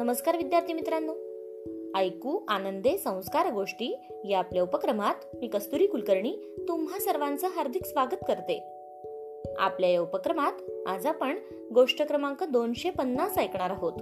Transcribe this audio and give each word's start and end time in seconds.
नमस्कार 0.00 0.36
विद्यार्थी 0.36 0.72
मित्रांनो. 0.72 1.12
ऐकू 1.98 2.40
आनंदे 2.48 2.98
संस्कार 2.98 3.52
गोष्टी 3.52 4.00
या 4.24 4.38
आपल्या 4.38 4.62
उपक्रमात 4.62 5.14
मी 5.34 5.46
कस्तुरी 5.46 5.86
कुलकर्णी 5.86 6.36
तुम्हा 6.68 6.98
सर्वांचं 6.98 7.48
हार्दिक 7.48 7.86
स्वागत 7.86 8.24
करते. 8.28 8.64
आपल्या 9.58 9.90
या 9.90 10.00
उपक्रमात 10.00 10.52
आज 10.86 11.06
आपण 11.06 11.36
गोष्ट 11.74 12.02
क्रमांक 12.02 12.44
दोनशे 12.44 12.90
पन्नास 12.90 13.38
ऐकणार 13.38 13.70
आहोत. 13.70 13.92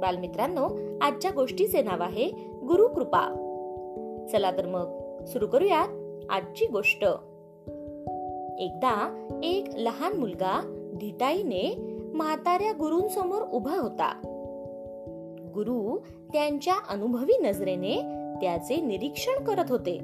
बालमित्रांनो 0.00 0.68
आजच्या 1.00 1.30
गोष्टीचे 1.30 1.82
नाव 1.82 2.02
आहे 2.02 2.28
गुरुकृपा 2.66 3.28
चला 4.32 4.50
तर 4.50 4.66
मग 4.66 5.24
सुरू 5.24 5.46
करूयात 5.46 5.88
आजची 6.30 6.66
गोष्ट. 6.66 7.04
एकदा 8.58 9.26
एक 9.42 9.64
लहान 9.74 10.12
मुलगा 10.16 10.62
धिटाईने 11.00 11.76
म्हाताऱ्या 12.14 12.72
गुरूंसमोर 12.72 13.42
उभा 13.42 13.76
होता. 13.76 14.32
गुरु 15.56 15.98
त्यांच्या 16.32 16.74
अनुभवी 16.90 17.38
नजरेने 17.42 17.96
त्याचे 18.40 18.80
निरीक्षण 18.80 19.44
करत 19.44 19.64
होते. 19.68 19.98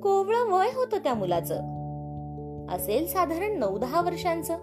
कोवळ 0.00 0.52
वय 0.52 0.66
होत 0.66 0.94
त्या 0.94 1.14
मुलाचं. 1.14 1.54
असेल 2.70 3.06
साधारण 3.06 3.58
नऊ 3.58 3.78
दहा 3.78 4.00
वर्षांचं. 4.00 4.56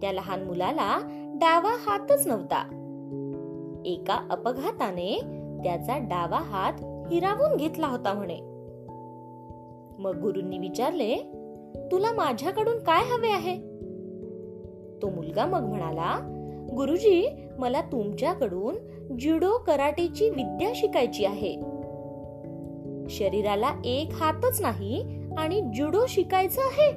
त्या 0.00 0.12
लहान 0.12 0.42
मुलाला 0.42 0.98
डावा 1.34 1.76
हातच 1.78 2.26
नव्हता. 2.26 2.78
एका 3.86 4.26
अपघाताने 4.30 5.20
त्याचा 5.64 5.98
डावा 5.98 6.38
हात 6.38 6.72
हिरावून 7.12 7.56
घेतला 7.56 7.86
होता 7.86 8.12
म्हणे. 8.12 8.40
मग 10.02 10.20
गुरुंनी 10.20 10.58
विचारले 10.58 11.16
तुला 11.92 12.12
माझ्याकडून 12.12 12.78
काय 12.78 13.02
हवे 13.04 13.30
आहे? 13.30 13.56
तो 15.02 15.10
मुलगा 15.10 15.46
मग 15.46 15.60
म्हणाला 15.60 16.31
गुरुजी 16.70 17.46
मला 17.58 17.80
तुमच्याकडून 17.80 18.76
जुडो 19.18 19.58
कराटेची 19.58 20.30
विद्या 20.30 20.72
शिकायची 20.74 21.24
आहे. 21.24 21.56
शरीराला 23.08 23.74
एक 23.84 24.10
हातच 24.12 24.60
नाही 24.60 25.20
आणि 25.38 25.60
जुडो 25.76 26.06
शिकायचं 26.06 26.60
आहे. 26.62 26.90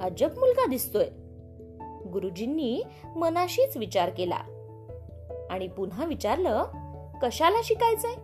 अजब 0.00 0.38
मुलगा 0.38 0.66
दिसतोय. 0.66 1.08
गुरुजींनी 2.12 2.82
मनाशीच 3.16 3.76
विचार 3.76 4.10
केला. 4.10 4.38
आणि 5.50 5.68
पुन्हा 5.68 6.04
विचारलं 6.04 6.64
कशाला 7.22 7.60
शिकायचंय? 7.64 8.14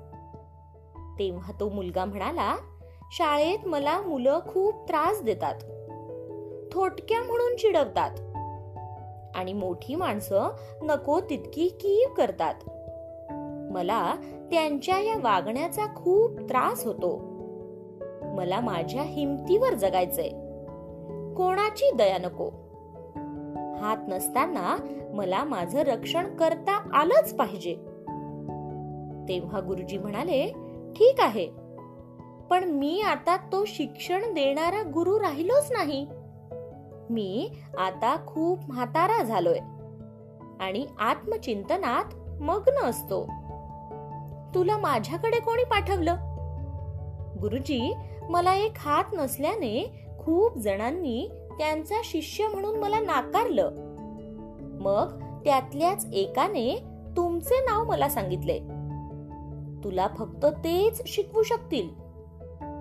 तेव्हा 1.19 1.53
तो 1.61 1.69
मुलगा 1.69 2.05
म्हणाला 2.05 2.57
शाळेत 3.13 3.59
मला 3.67 4.01
मुलं 4.01 4.39
खूप 4.49 4.89
त्रास 4.89 5.23
देतात. 5.23 5.55
थोटक्या 6.73 7.19
म्हणून 7.23 7.57
चिडवतात. 7.57 8.34
आणि 9.35 9.53
मोठी 9.53 9.95
माणसं 9.95 10.49
नको 10.83 11.21
तितकी 11.21 11.69
कीव 11.69 12.15
करतात. 12.15 12.55
मला 13.73 14.15
त्यांच्या 14.51 14.99
या 14.99 15.15
वागण्याचा 15.23 15.87
खूप 15.87 16.39
त्रास 16.39 16.85
होतो. 16.85 17.21
मला 18.23 18.61
माझ्या 18.61 19.03
हिमतीवर 19.03 19.75
जगायचंय. 19.75 20.29
कोणाची 21.35 21.91
दया 21.91 22.19
नको? 22.19 22.51
हात 23.81 23.97
नसताना 24.09 24.77
मला 25.13 25.45
माझं 25.45 25.79
रक्षण 25.79 26.37
करता 26.37 26.91
आलंच 26.95 27.37
पाहिजे. 27.37 27.75
तेव्हा 29.29 29.61
गुरुजी 29.61 29.99
म्हणाले 29.99 30.47
ठीक 30.97 31.15
आहे. 31.19 31.49
पण 32.51 32.65
मी 32.65 33.01
आता 33.01 33.37
तो 33.37 33.65
शिक्षण 33.65 34.35
देणारा 34.35 34.83
गुरु 34.95 35.21
राहिलोच 35.21 35.73
नाही. 35.73 36.07
मी 37.11 37.51
आता 37.79 38.17
खूप 38.27 38.59
म्हातारा 38.69 39.23
झालोय. 39.23 39.59
आणि 40.61 40.87
आत्मचिंतनात 40.99 42.05
मग्न 42.43 42.85
असतो. 42.85 43.25
तुला 44.55 44.77
माझ्याकडे 44.77 45.41
कोणी 45.41 45.65
पाठवलं? 45.65 46.17
गुरुजी 47.41 47.95
मला 48.29 48.55
एक 48.55 48.73
हात 48.77 49.05
नसल्याने 49.13 50.07
खूप 50.19 50.59
जणांनी 50.59 51.29
त्यांचा 51.59 51.95
शिष्य 52.05 52.47
म्हणून 52.49 52.79
मला 52.79 53.01
नाकारलं. 53.01 53.71
मग 54.81 55.21
त्यातल्याच 55.45 56.07
एकाने 56.13 56.85
तुमचे 57.17 57.61
नाव 57.61 57.85
मला 57.85 58.09
सांगितले. 58.09 58.59
तुला 59.85 60.07
फक्त 60.19 60.47
तेच 60.47 61.03
शिकवू 61.07 61.43
शकतील. 61.43 62.04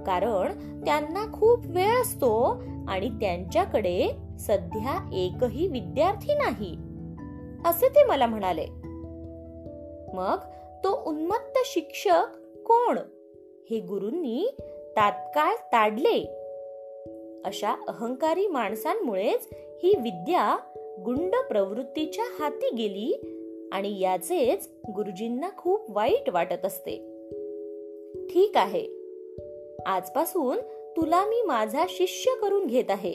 कारण 0.06 0.80
त्यांना 0.86 1.26
खूप 1.34 1.60
वेळ 1.66 2.02
असतो 2.02 2.64
आणि 2.88 3.10
त्यांच्याकडे 3.10 4.10
सध्या 4.40 5.10
एकही 5.14 5.68
विद्यार्थी 5.68 6.34
नाही. 6.34 6.76
असे 7.66 7.90
ते 7.90 8.04
मला 8.04 8.26
म्हणाले. 8.26 8.66
मग 10.14 10.38
तो 10.84 11.10
उन्मत्त 11.10 11.58
शिक्षक 11.66 12.26
कोण? 12.66 12.98
हे 13.70 13.80
गुरूंनी 13.80 14.48
तात्काळ 14.96 15.56
ताडले. 15.56 16.40
अशा 17.46 17.72
अहंकारी 17.88 18.48
माणसांमुळेच 18.48 19.50
ही 19.54 19.94
विद्या 20.02 20.58
गुंड 21.06 21.36
प्रवृत्तीच्या 21.50 22.26
हाती 22.40 22.70
गेली 22.70 23.40
आणि 23.74 24.00
याचेच 24.00 24.70
गुरुजींना 24.88 25.50
खूप 25.58 25.98
वाईट 25.98 26.30
वाटत 26.30 26.66
असते. 26.66 27.10
ठीक 28.30 28.52
आहे 28.56 28.93
आजपासून 29.86 30.58
तुला 30.98 31.26
मी 31.26 31.42
माझा 31.42 31.86
शिष्य 31.90 32.32
करून 32.42 32.66
घेत 32.66 32.84
आहे. 32.90 33.12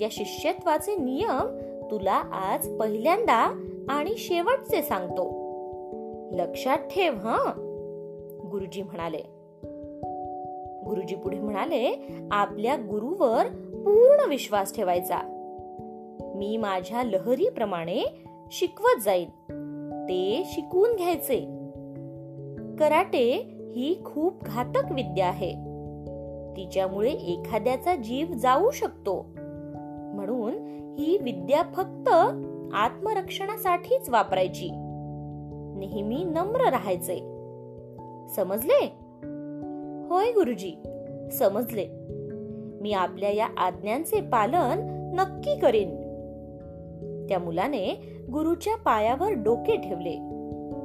या 0.00 0.08
शिष्यत्वाचे 0.10 0.96
नियम 0.96 1.58
तुला 1.90 2.14
आज 2.32 2.68
पहिल्यांदा 2.78 3.64
आणि 3.88 4.14
शेवटचे 4.16 4.82
सांगतो. 4.82 5.28
लक्षात 6.32 6.78
ठेव 6.78 7.12
ह? 7.12 7.36
गुरुजी 8.50 8.82
म्हणाले. 8.82 9.20
गुरुजी 10.86 11.14
पुढे 11.14 11.38
म्हणाले 11.38 12.08
आपल्या 12.30 12.76
गुरुवर 12.76 13.46
पूर्ण 13.84 14.28
विश्वास 14.28 14.76
ठेवायचा. 14.76 15.18
मी 16.36 16.56
माझ्या 16.56 17.02
लहरीप्रमाणे 17.02 18.04
शिकवत 18.52 19.00
जाईन. 19.00 19.28
ते 20.08 20.42
शिकून 20.46 20.96
घ्यायचे. 20.96 21.40
कराटे 22.78 23.54
ही 23.78 24.02
खूप 24.04 24.42
घातक 24.42 24.92
विद्या 24.92 25.26
आहे. 25.26 25.52
तिच्यामुळे 26.56 27.10
एखाद्याचा 27.10 27.94
जीव 27.94 28.26
जाऊ 28.26 28.70
शकतो. 28.70 29.26
म्हणून 30.14 30.54
ही 30.98 31.18
विद्या 31.22 31.62
फक्त 31.62 32.08
आत्मरक्षणासाठीच 32.74 34.08
वापरायची. 34.08 34.68
नेहमी 35.78 36.24
नम्र 36.24 36.68
राहायचे. 36.68 37.14
समजले? 38.28 38.92
होय 40.08 40.32
गुरुजी 40.32 40.72
समजले. 41.32 41.88
मी 42.80 42.92
आपल्या 42.92 43.30
या 43.30 43.48
आज्ञांचे 43.56 44.20
पालन 44.20 44.80
नक्की 45.14 45.56
करेन. 45.56 45.88
त्या 47.28 47.38
मुलाने 47.38 48.16
गुरुच्या 48.32 48.76
पायावर 48.76 49.32
डोके 49.32 49.76
ठेवले 49.76 50.16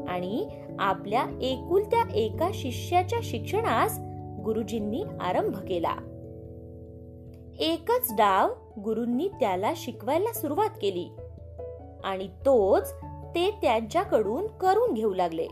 आणि 0.08 0.48
आपल्या 0.80 1.26
एकुलत्या 1.42 2.14
एका 2.16 2.50
शिष्याच्या 2.54 3.20
शिक्षणास 3.24 3.98
गुरुजींनी 4.44 5.04
आरंभ 5.22 5.58
केला. 5.58 5.96
एकच 7.60 8.14
डाव 8.18 8.54
गुरुंनी 8.80 9.28
त्याला 9.28 9.74
शिकवायला 9.76 10.34
सुरुवात 10.34 10.70
केली 10.82 11.10
आणि 12.04 12.28
तोच 12.28 12.94
ते 13.36 13.52
त्यांच्याकडून 13.62 14.48
करून 14.48 14.94
घेऊ 14.94 15.14
लागले. 15.14 15.48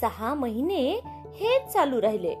सहा 0.00 0.34
महिने 0.34 1.00
हेच 1.34 1.72
चालू 1.72 2.02
राहिले. 2.02 2.34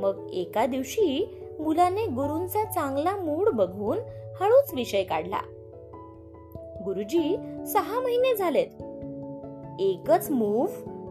मग 0.00 0.26
एका 0.32 0.66
दिवशी 0.66 1.38
मुलाने 1.60 2.06
गुरुंचा 2.06 2.64
चांगला 2.64 3.16
मूड 3.16 3.48
बघून 3.48 3.98
हळूच 4.40 4.74
विषय 4.74 5.02
काढला. 5.02 5.40
गुरुजी 6.84 7.36
सहा 7.66 8.00
महिने 8.00 8.36
झालेत. 8.36 8.82
एकच 9.78 10.30
मूव्ह 10.30 10.68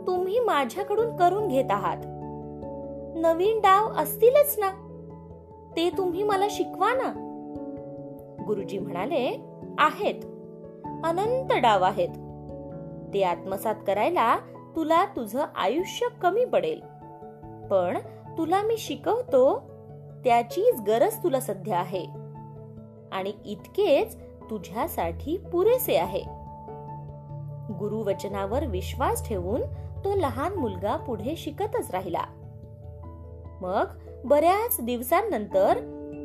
तुम्ही 0.08 0.40
माझ्याकडून 0.40 1.16
करून 1.16 1.48
घेत 1.48 1.66
आहात. 1.70 1.98
नवीन 3.16 3.60
डाव 3.60 3.90
असतीलच 3.90 4.60
ना? 4.60 4.72
ते 5.76 5.90
तुम्ही 5.90 6.24
मला 6.24 6.48
शिकवा 6.50 6.94
ना? 6.94 7.24
गुरुजी 8.48 8.80
म्हणाले 8.80 9.40
आहेत. 9.78 10.16
अनंत 11.04 11.54
डाव 11.54 11.84
आहेत. 11.84 12.10
ते 13.14 13.24
आत्मसात 13.24 13.76
करायला 13.88 14.36
तुला 14.76 15.06
तुझं 15.06 15.46
आयुष्य 15.56 16.08
कमी 16.22 16.46
पडेल. 16.46 16.80
पण 17.72 17.98
तुला 18.38 18.62
मी 18.62 18.78
शिकवतो 18.78 19.60
त्याचीच 20.24 20.82
गरज 20.82 21.14
तुला 21.24 21.40
सध्या 21.40 21.80
आहे. 21.80 22.06
आणि 23.12 23.34
इतकेच 23.46 24.16
तुझ्यासाठी 24.50 25.38
पुरेसे 25.38 25.98
आहे. 25.98 26.37
गुरुवचनावर 27.72 28.66
विश्वास 28.66 29.28
ठेवून 29.28 29.62
तो 30.06 30.16
लहान 30.16 30.54
मुलगा 30.54 30.96
पुढे 30.96 31.36
शिकतच 31.36 31.92
राहिला. 31.92 32.24
मग 33.62 33.86
बऱ्याच 34.26 34.78
दिवसांनंतर 34.82 35.78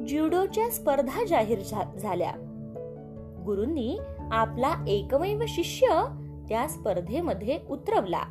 ज्युडोच्या 0.09 0.71
स्पर्धा 0.71 1.25
जाहीर 1.25 1.61
झाल्या. 1.99 2.33
गुरुंनी 3.47 3.99
आपला 4.33 4.85
एकमेव 4.89 5.43
शिष्य 5.49 5.87
त्या 6.49 6.69
स्पर्धेमध्ये 6.69 7.59
उतरवला. 7.71 8.23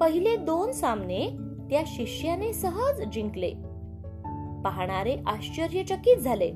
पहिले 0.00 0.36
दोन 0.36 0.72
सामने 0.72 1.30
त्या 1.70 1.82
शिष्याने 1.86 2.52
सहज 2.52 3.02
जिंकले. 3.12 3.50
पाहणारे 4.64 5.16
आश्चर्यचकित 5.26 6.16
झाले. 6.16 6.52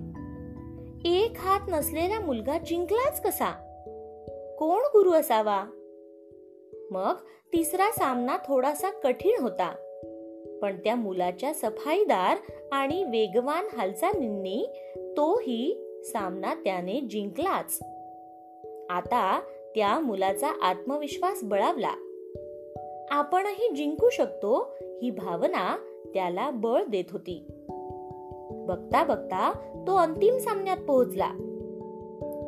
एक 1.04 1.34
हात 1.38 1.60
नसलेला 1.68 2.20
मुलगा 2.20 2.58
जिंकलाच 2.58 3.22
कसा? 3.22 3.65
कोण 4.58 4.78
गुरु 4.78 5.12
असावा? 5.12 5.64
मग 6.90 7.14
तिसरा 7.52 7.90
सामना 7.90 8.36
थोडासा 8.36 8.90
कठीण 8.90 9.40
होता. 9.40 9.74
पण 10.62 10.76
त्या 10.76 10.94
मुलाच्या 10.94 11.54
सफाईदार 11.54 12.36
आणि 12.72 13.04
वेगवान 13.04 13.66
हालचालींनी 13.76 14.66
तोही 15.16 15.88
सामना 16.04 16.54
त्याने 16.54 17.00
जिंकलाच. 17.00 17.78
आता 18.90 19.40
त्या 19.74 19.98
मुलाचा 19.98 20.48
आत्मविश्वास 20.62 21.40
बळावला. 21.42 21.92
आपणही 23.10 23.70
जिंकू 23.76 24.10
शकतो 24.10 24.76
ही 24.80 25.10
भावना 25.10 25.76
त्याला 26.14 26.50
बळ 26.50 26.84
देत 26.84 27.04
होती. 27.10 27.46
बघता 28.50 29.04
बघता 29.04 29.52
तो 29.86 29.96
अंतिम 29.96 30.36
सामन्यात 30.36 30.78
पोहोचला. 30.88 31.45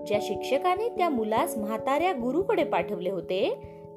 ज्या 0.09 0.19
शिक्षकाने 0.23 0.89
त्या 0.89 1.09
मुलास 1.09 1.57
म्हाताऱ्या 1.57 2.13
गुरुकडे 2.13 2.65
पाठवले 2.65 3.11
होते 3.11 3.55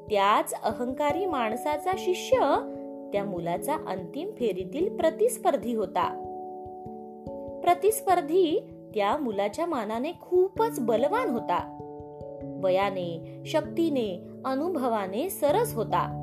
त्याच 0.09 0.53
अहंकारी 0.53 1.25
माणसाचा 1.25 1.91
शिष्य 1.97 2.37
त्या 3.13 3.23
मुलाचा 3.23 3.73
अंतिम 3.73 4.29
फेरीतील 4.29 4.97
प्रतिस्पर्धी 4.97 5.73
होता. 5.73 6.07
प्रतिस्पर्धी 7.63 8.69
त्या 8.95 9.17
मुलाच्या 9.17 9.65
मानाने 9.65 10.11
खूपच 10.21 10.79
बलवान 10.79 11.29
होता. 11.29 11.77
वयाने 12.63 13.41
शक्तीने 13.45 14.27
अनुभवाने 14.45 15.29
सरस 15.29 15.73
होता. 15.75 16.17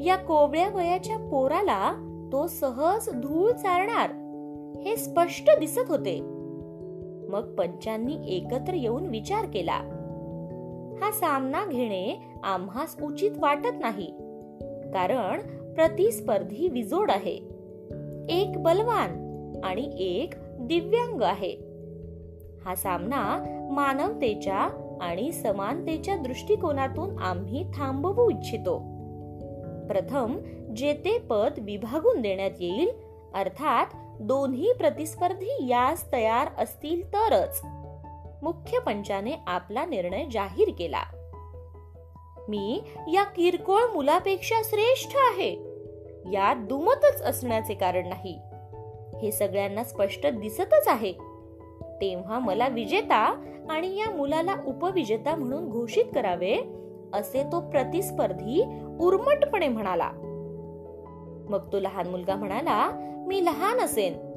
या 0.00 0.16
कोवळ्या 0.16 0.68
वयाच्या 0.68 1.16
पोराला 1.16 1.92
तो 2.32 2.46
सहज 2.46 3.08
धूळ 3.08 3.50
चारणार 3.50 4.10
हे 4.80 4.96
स्पष्ट 4.96 5.58
दिसत 5.60 5.88
होते. 5.88 6.39
मग 7.30 7.54
पंचांनी 7.54 8.16
एकत्र 8.28 8.74
येऊन 8.74 9.06
विचार 9.06 9.46
केला. 9.46 9.96
हा 11.02 11.10
सामना 11.10 11.66
घेणे 11.66 12.22
आम्हास 12.44 12.96
उचित 13.02 13.30
वाटत 13.38 13.80
नाही. 13.80 14.10
कारण 14.94 15.40
प्रतिस्पर्धी 15.74 16.68
विजोड 16.68 17.10
आहे. 17.10 17.34
एक 18.28 18.62
बलवान 18.62 19.10
आणि 19.64 19.90
एक 19.98 20.34
दिव्यांग 20.60 21.22
आहे. 21.22 21.56
हा 22.64 22.74
सामना 22.74 23.44
मानवतेच्या 23.70 24.68
आणि 25.00 25.32
समानतेच्या 25.32 26.16
दृष्टिकोनातून 26.16 27.18
आम्ही 27.18 27.64
थांबवू 27.74 28.30
इच्छितो. 28.30 28.78
प्रथम 29.88 30.36
जेते 30.76 31.18
पद 31.18 31.52
विभागून 31.58 32.20
देण्यात 32.20 32.50
येईल 32.60 32.90
अर्थात 33.34 33.86
दोन्ही 34.20 34.72
प्रतिस्पर्धी 34.72 35.66
यास 35.68 36.12
तयार 36.12 36.48
असतील 36.58 37.08
तरच. 37.08 37.60
मुख्य 38.42 38.78
पंचाने 38.78 39.32
आपला 39.46 39.86
निर्णय 39.86 40.24
जाहीर 40.32 40.68
केला. 40.78 41.02
मी 42.48 42.82
या 43.12 43.24
किरकोळ 43.24 43.82
मुलापेक्षा 43.82 44.54
श्रेष्ठ 44.64 45.16
आहे. 45.16 45.52
यात 46.32 46.56
दुमतच 46.56 47.22
असण्याचे 47.22 47.74
कारण 47.74 48.08
नाही. 48.08 48.38
हे 49.22 49.32
सगळ्यांना 49.32 49.84
स्पष्ट 49.84 50.26
दिसतच 50.26 50.88
आहे. 50.88 51.12
तेव्हा 52.00 52.38
मला 52.38 52.68
विजेता 52.68 53.44
आणि 53.70 53.98
या 53.98 54.10
मुलाला 54.10 54.54
उपविजेता 54.66 55.36
म्हणून 55.36 55.68
घोषित 55.68 56.04
करावे 56.14 56.56
असे 57.12 57.42
तो 57.52 57.60
प्रतिस्पर्धी 57.60 58.62
उर्मटपणे 59.00 59.68
म्हणाला. 59.68 60.10
मग 61.50 61.72
तो 61.72 61.80
लहान 61.80 62.06
मुलगा 62.06 62.36
म्हणाला 62.36 62.90
मी 63.26 63.44
लहान 63.44 63.78
असेन. 63.78 64.30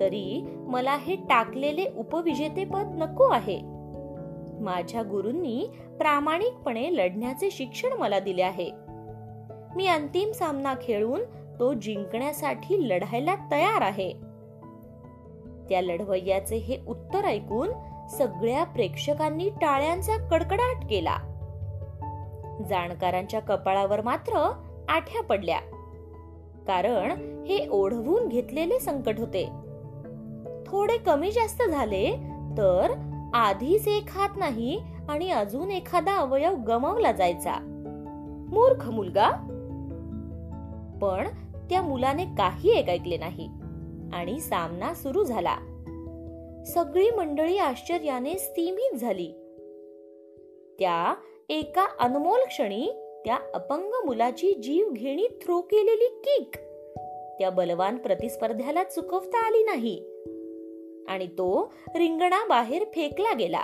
तरी 0.00 0.46
मला 0.56 0.96
हे 0.96 1.16
टाकलेले 1.16 1.84
उपविजेतेपद 1.96 2.92
नको 2.94 3.24
आहे. 3.24 3.60
माझ्या 4.60 5.02
गुरूंनी 5.02 5.66
प्रामाणिकपणे 5.98 6.96
लढण्याचे 6.96 7.50
शिक्षण 7.50 7.92
मला 7.92 8.18
दिले 8.18 8.42
आहे. 8.42 8.70
मी 9.76 9.86
अंतिम 9.86 10.30
सामना 10.30 10.74
खेळून 10.82 11.20
तो 11.58 11.72
जिंकण्यासाठी 11.72 12.88
लढायला 12.88 13.34
तयार 13.50 13.82
आहे. 13.82 14.12
त्या 15.68 15.82
लढवय्याचे 15.82 16.56
हे 16.56 16.78
उत्तर 16.88 17.24
ऐकून 17.24 17.68
सगळ्या 18.08 18.64
प्रेक्षकांनी 18.64 19.48
टाळ्यांचा 19.48 20.28
कडकडाट 20.28 20.86
केला. 20.90 21.16
जाणकारांच्या 22.68 23.40
कपाळावर 23.40 24.00
मात्र 24.00 24.52
आठ्या 24.88 25.22
पडल्या. 25.22 25.60
कारण 26.68 27.10
हे 27.44 27.68
ओढवून 27.70 28.28
घेतलेले 28.28 28.78
संकट 28.78 29.18
होते. 29.18 29.48
थोडे 30.66 30.98
कमी 30.98 31.32
जास्त 31.32 31.62
झाले 31.70 32.10
तर 32.58 32.90
आधीच 33.34 33.88
एक 33.88 34.04
हात 34.08 34.28
नाही 34.36 34.80
आणि 35.08 35.30
अजून 35.30 35.70
एखादा 35.70 36.16
अवयव 36.16 36.54
गमावला 36.54 37.12
जायचा. 37.12 37.54
मूर्ख 38.48 38.88
मुलगा. 38.88 39.30
पण 41.02 41.28
त्या 41.70 41.82
मुलाने 41.82 42.24
काही 42.24 42.70
एक 42.70 42.88
ऐकले 42.88 43.16
नाही 43.16 43.48
आणि 44.12 44.40
सामना 44.40 44.94
सुरू 44.94 45.24
झाला. 45.24 45.56
सगळी 46.66 47.10
मंडळी 47.10 47.58
आश्चर्याने 47.58 48.34
स्थिमित 48.34 48.96
झाली. 48.96 49.32
त्या 50.78 51.14
एका 51.48 51.86
अनमोल 52.00 52.40
क्षणी 52.48 53.07
त्या 53.28 53.38
अपंग 53.54 54.06
मुलाची 54.06 54.54
जीवघेणी 54.54 55.26
थ्रो 55.26 55.60
केलेली 55.60 56.08
किक. 56.08 56.56
त्या 57.38 57.50
बलवान 57.50 57.96
प्रतिस्पर्ध्याला 57.96 58.84
चुकवता 58.84 59.46
आली 59.46 59.62
नाही. 59.62 59.98
आणि 61.08 61.26
तो 61.26 61.72
रिंगणा 61.96 62.46
बाहेर 62.46 62.84
फेकला 62.84 63.34
गेला. 63.34 63.60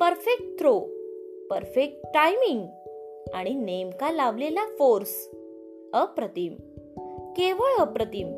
परफेक्ट 0.00 0.58
थ्रो 0.58 0.80
परफेक्ट 1.50 1.96
टायमिंग 2.04 2.66
आणि 3.34 3.54
नेमका 3.54 4.10
लावलेला 4.10 4.64
फोर्स 4.78 5.30
अप्रतिम 5.92 6.54
केवळ 7.36 7.76
अप्रतिम. 7.78 8.28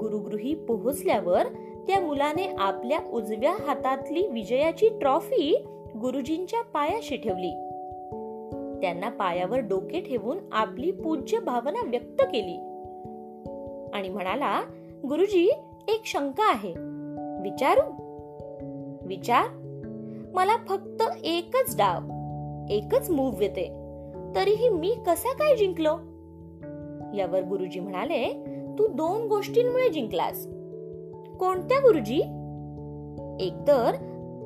गुरुगृही 0.00 0.54
पोहोचल्यावर 0.54 1.42
त्या 1.86 2.00
मुलाने 2.00 2.46
आपल्या 2.58 2.98
उजव्या 3.12 3.52
हातातली 3.52 4.26
विजयाची 4.26 4.88
ट्रॉफी 4.88 5.64
गुरुजींच्या 6.00 6.62
पायाशी 6.62 7.16
ठेवली. 7.16 7.75
त्यांना 8.82 9.08
पायावर 9.08 9.58
डोके 9.58 10.00
ठेवून 10.00 10.38
आपली 10.52 10.90
पूज्य 10.90 11.38
भावना 11.38 11.88
व्यक्त 11.88 12.22
केली. 12.22 12.56
आणि 13.94 14.08
म्हणाला 14.08 14.60
गुरुजी 15.08 15.52
एक 15.88 16.02
शंका 16.04 16.50
आहे. 16.52 16.74
विचारू? 17.42 17.80
विचार. 19.06 19.46
मला 20.34 20.56
फक्त 20.56 21.02
एकच 21.24 21.76
डाव 21.76 22.00
एकच 22.70 23.10
मूव 23.10 23.40
येते. 23.40 23.72
तरीही 24.34 24.68
मी 24.68 24.94
कसा 25.06 25.32
काय 25.32 25.56
जिंकलो? 25.56 25.92
यावर 27.16 27.42
गुरुजी 27.42 27.80
म्हणाले 27.80 28.44
तू 28.78 28.86
दोन 28.86 29.26
गोष्टींमुळे 29.26 29.88
जिंकलास. 29.88 30.46
कोणत्या 31.38 31.78
गुरुजी? 31.78 32.20
एकतर 33.40 33.94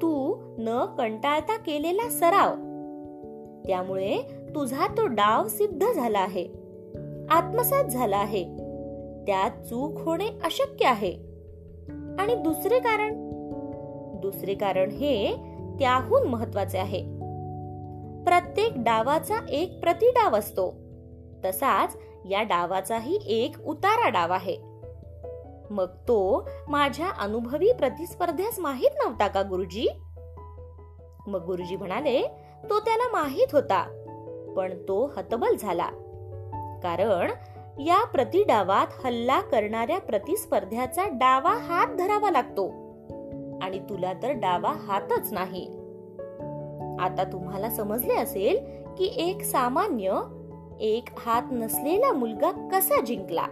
तू 0.03 0.37
न 0.59 0.85
कंटाळता 0.99 1.57
केलेला 1.57 2.11
सराव 2.11 2.55
त्यामुळे 3.67 4.19
तुझा 4.55 4.87
तो 4.87 5.07
डाव 5.07 5.49
सिद्ध 5.49 5.93
झाला 5.93 6.19
आहे. 6.19 6.45
आत्मसात 7.31 7.85
झाला 7.85 8.17
आहे. 8.17 8.45
त्यात 9.27 9.51
चूक 9.51 10.01
होणे 10.01 10.27
अशक्य 10.27 10.87
आहे. 10.87 11.13
आणि 12.19 12.35
दुसरे 12.35 12.79
कारण? 12.79 13.31
दुसरे 14.21 14.55
कारण 14.55 14.91
हे 14.91 15.37
त्याहून 15.79 16.23
महत्त्वाचे 16.23 16.79
आहे. 16.79 17.03
प्रत्येक 18.25 18.73
डावाचा 18.77 19.35
एक 19.49 19.81
प्रतिडाव 19.81 20.37
असतो. 20.37 20.75
तसाच 21.45 21.97
या 22.31 22.43
डावाचाही 22.43 23.19
एक 23.27 23.61
उतारा 23.67 24.09
डाव 24.09 24.33
आहे. 24.33 24.57
मग 25.71 25.87
तो 25.87 26.49
माझ्या 26.69 27.11
अनुभवी 27.19 27.73
प्रतिस्पर्ध्यास 27.73 28.59
माहीत 28.59 28.91
नव्हता 29.05 29.27
का 29.27 29.43
गुरुजी? 29.43 29.87
मग 31.27 31.45
गुरुजी 31.45 31.77
म्हणाले 31.77 32.23
तो 32.65 32.81
त्याला 32.81 33.09
माहीत 33.13 33.47
होता. 33.53 33.83
पण 34.57 34.75
तो 34.89 35.13
हतबल 35.17 35.57
झाला. 35.57 35.89
कारण 36.83 37.31
या 37.81 38.07
प्रतिडावात 38.07 38.87
हल्ला 39.05 39.41
करणाऱ्या 39.41 39.99
प्रतिस्पर्ध्याचा 39.99 41.05
डावा 41.07 41.51
हात 41.51 41.87
धरावा 41.87 42.31
लागतो. 42.31 42.69
आणि 43.63 43.79
तुला 43.79 44.13
तर 44.13 44.31
डावा 44.31 44.73
हातच 44.73 45.33
नाही. 45.33 45.67
आता 47.01 47.25
तुम्हाला 47.33 47.71
समजले 47.71 48.15
असेल 48.15 48.59
की 48.99 49.05
एक 49.05 49.43
सामान्य 49.43 50.21
एक 50.81 51.09
हात 51.17 51.43
नसलेला 51.53 52.13
मुलगा 52.13 52.51
कसा 52.51 53.01
जिंकला? 53.01 53.47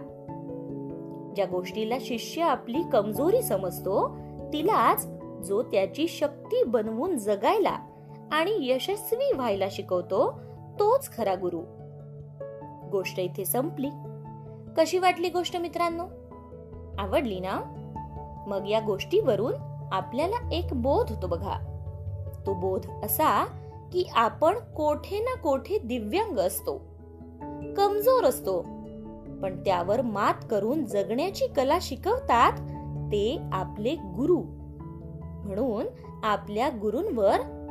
ज्या 1.35 1.45
गोष्टीला 1.45 1.95
शिष्य 2.01 2.41
आपली 2.41 2.79
कमजोरी 2.93 3.41
समजतो 3.41 4.17
तिलाच 4.53 5.07
जो 5.43 5.63
त्याची 5.63 6.07
शक्ती 6.07 6.63
बनवून 6.63 7.17
जगायला 7.17 7.75
आणि 8.31 8.69
यशस्वी 8.69 9.33
व्हायला 9.35 9.65
शिकवतो 9.71 10.31
तोच 10.79 11.17
खरा 11.17 11.35
गुरु. 11.35 11.61
गोष्ट 12.89 13.19
इथे 13.19 13.45
संपली. 13.45 13.89
कशी 14.77 14.97
वाटली 14.97 15.29
गोष्ट 15.29 15.57
मित्रांनो? 15.57 16.03
आवडली 16.97 17.39
ना? 17.39 17.61
मग 18.47 18.67
या 18.67 18.79
गोष्टीवरून 18.79 19.53
आपल्याला 19.91 20.49
एक 20.51 20.67
बोध 20.73 21.09
होतो 21.09 21.27
बघा. 21.27 21.53
तो 22.45 22.53
बोध 22.53 22.85
असा 23.03 23.45
की 23.91 24.09
आपण 24.15 24.55
कोठे 24.57 25.19
ना 25.19 25.37
कोठे 25.37 25.77
दिव्यांग 25.77 26.39
असतो. 26.39 26.77
कमजोर 27.77 28.23
असतो. 28.23 28.61
पण 29.41 29.61
त्यावर 29.65 30.01
मात 30.01 30.33
करून 30.51 30.85
जगण्याची 30.85 31.47
कला 31.47 31.77
शिकवतात 31.81 32.51
ते 33.11 33.39
आपले 33.51 33.95
गुरु. 33.95 34.37
म्हणून 35.47 35.85
आपल्या 36.23 36.69
गुरूंवर 36.81 37.37